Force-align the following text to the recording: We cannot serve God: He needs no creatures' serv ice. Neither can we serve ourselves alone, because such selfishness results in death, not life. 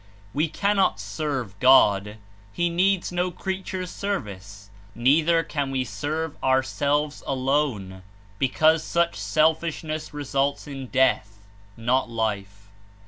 We 0.33 0.47
cannot 0.47 0.99
serve 0.99 1.53
God: 1.59 2.17
He 2.51 2.69
needs 2.69 3.11
no 3.11 3.29
creatures' 3.29 3.91
serv 3.91 4.25
ice. 4.27 4.71
Neither 4.95 5.43
can 5.43 5.69
we 5.69 5.83
serve 5.83 6.43
ourselves 6.43 7.21
alone, 7.27 8.01
because 8.39 8.83
such 8.83 9.15
selfishness 9.15 10.11
results 10.11 10.65
in 10.65 10.87
death, 10.87 11.45
not 11.77 12.09
life. 12.09 12.71